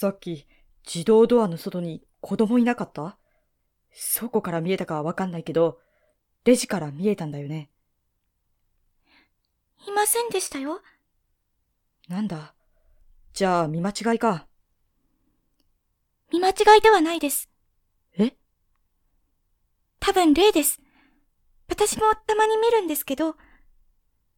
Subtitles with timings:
[0.00, 0.46] さっき、
[0.86, 3.18] 自動ドアの外に子供いなかった？
[3.92, 5.78] そこから見えたかはわかんないけど、
[6.46, 7.68] レジから見えたんだよね。
[9.86, 10.80] いませんでしたよ。
[12.08, 12.54] なんだ？
[13.34, 14.46] じゃあ見間違いか。
[16.32, 17.50] 見間違いではないです。
[18.16, 18.32] え？
[19.98, 20.80] 多分例です。
[21.68, 23.34] 私もたまに見るんですけど、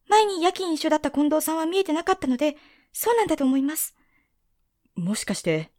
[0.08, 2.56] 前に夜勤一緒だった近藤さんは見えてなかったので、
[2.92, 3.94] そうなんだと思います。
[4.94, 5.72] もしかして、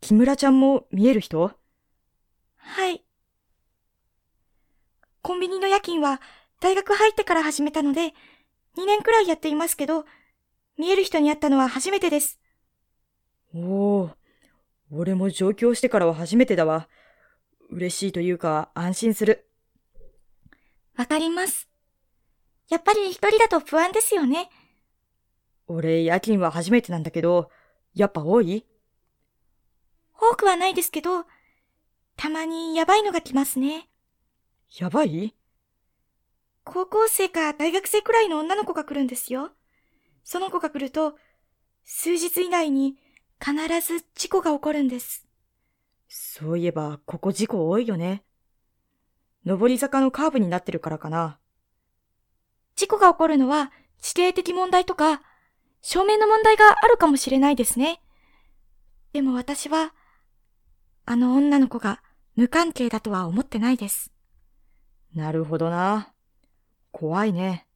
[0.00, 1.50] 木村ちゃんも見える人？
[2.56, 3.04] はい。
[5.22, 6.20] コンビニの夜勤は
[6.60, 8.14] 大学入ってから始めたので、
[8.76, 10.04] 2年くらいやっていますけど、
[10.78, 12.38] 見える人に会ったのは初めてです。
[13.54, 14.10] おお、
[14.92, 16.88] 俺も上京してからは初めてだわ。
[17.70, 19.48] 嬉しいというか安心する。
[20.96, 21.68] わかります。
[22.68, 24.50] やっぱり一人だと不安ですよね。
[25.66, 27.50] 俺夜勤は初めてなんだけど、
[27.98, 28.64] やっぱ多い？
[30.20, 31.24] 多くはないですけど、
[32.16, 33.88] たまにやばいのが来ますね。
[34.78, 35.34] やばい？
[36.62, 39.50] 高校生か大学生くらいの女の子が来るんですよ。
[40.22, 41.16] その子が来ると、
[41.84, 42.94] 数日以内に
[43.44, 45.26] 必ず事故が起こるんです。
[46.06, 48.22] そういえば、ここ事故多いよね。
[49.44, 51.40] 上り坂のカーブになってるからかな。
[52.76, 55.20] 事故が起こるのは地形的問題とか、
[55.80, 58.02] 照明の問題があるかもしれないですね。
[59.12, 59.94] でも私は、
[61.06, 62.02] あの女の子が
[62.36, 64.12] 無関係だとは思ってないです。
[65.14, 66.12] なるほどな。
[66.92, 67.66] 怖いね。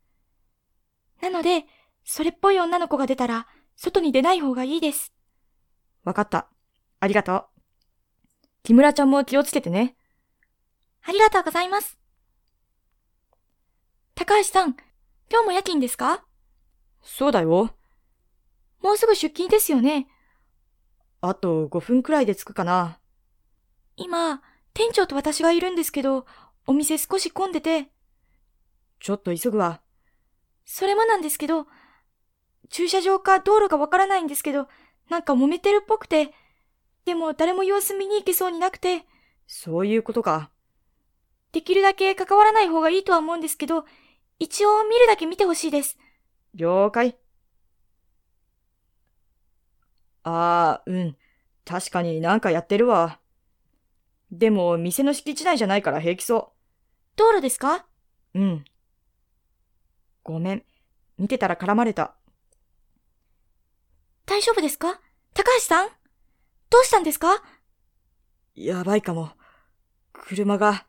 [1.21, 1.65] なので、
[2.05, 5.13] それっぽい女の子が出たら、外に出ない方がいいです。
[6.05, 6.49] わかった。
[7.01, 7.47] ありがとう。
[8.65, 9.97] 木村ちゃんも気をつけてね。
[11.05, 11.99] ありがとうございます。
[14.15, 14.77] 高橋さん、
[15.31, 16.25] 今日も夜勤ですか？
[17.03, 17.71] そうだよ。
[18.83, 20.09] もうすぐ出勤ですよね。
[21.21, 22.99] あと5分くらいで着くかな。
[23.97, 24.43] 今、
[24.75, 26.27] 店長と私がいるんですけど、
[26.67, 27.89] お店少し混んでて、
[29.01, 29.81] ちょっと急ぐわ。
[30.65, 31.67] それもなんですけど、
[32.71, 34.69] 駐車場か道路かわからないんですけど、
[35.09, 36.33] なんか揉めてるっぽくて、
[37.05, 39.05] でも誰も様子見に行けそうになくて、
[39.47, 40.51] そういうことか。
[41.53, 43.85] できるだけ関わらない方がいいとは思うんですけど、
[44.39, 45.99] 一応見るだけ見てほしいです。
[46.55, 47.17] 了解。
[50.25, 51.17] ああ、うん。
[51.65, 53.21] 確かになんかやってるわ。
[54.31, 56.53] でも、店の敷地内じゃないから平気そ
[57.17, 57.87] 道路ですか？
[58.35, 58.41] う。
[58.41, 58.65] うん。
[60.23, 60.65] ごめん。
[61.19, 62.15] 見てたら絡まれた。
[64.25, 65.01] 大丈夫ですか？
[65.35, 65.89] 高橋さん？
[66.71, 67.43] どうしたんですか？
[68.55, 69.31] やばいかも。
[70.13, 70.87] 車が、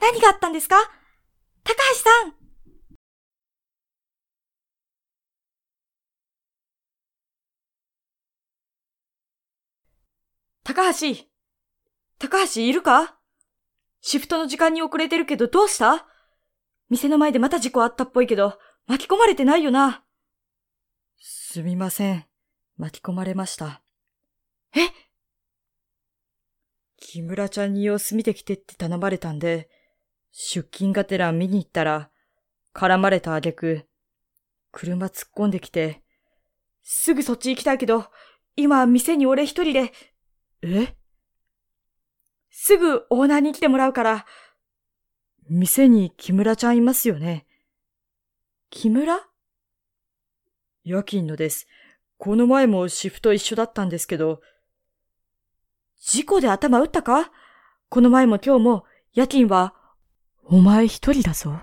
[0.00, 0.76] 何があったんですか？
[1.64, 2.39] 高橋さん
[10.72, 11.16] 高橋
[12.20, 13.16] 高橋いるか？
[14.02, 16.06] シフトの時間に遅れてるけどどうした？
[16.88, 20.04] 店の前でまた事故あったっぽいけど、巻き込まれてないよな？
[21.18, 22.24] すみません。
[22.76, 23.82] 巻き込まれました。
[24.76, 24.82] え？
[26.98, 29.68] 木村ちゃんに様子見てきてって頼まれたんで、
[30.30, 32.10] 出勤がてら見に行ったら、
[32.76, 33.88] 絡まれた挙句、
[34.70, 36.04] 車突っ込んできて、
[36.84, 38.06] すぐそっち行きたいけど、
[38.56, 39.92] 今店に俺一人で、
[40.62, 40.94] え？
[42.50, 44.26] すぐオーナーに来てもらうから、
[45.48, 47.46] 店に木村ちゃんいますよね。
[48.70, 49.20] 木村？
[50.84, 51.66] 夜勤のです。
[52.18, 54.42] この前もシフト一緒だったんですけど、
[55.98, 57.30] 事故で頭打ったか？
[57.88, 58.84] この前も今日も
[59.14, 59.74] 夜勤は、
[60.44, 61.60] お前一人だぞ。